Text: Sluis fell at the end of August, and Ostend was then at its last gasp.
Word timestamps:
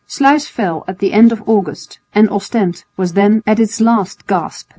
Sluis 0.07 0.47
fell 0.47 0.83
at 0.87 0.97
the 0.97 1.13
end 1.13 1.31
of 1.31 1.47
August, 1.47 1.99
and 2.15 2.27
Ostend 2.31 2.85
was 2.97 3.13
then 3.13 3.43
at 3.45 3.59
its 3.59 3.79
last 3.79 4.25
gasp. 4.25 4.67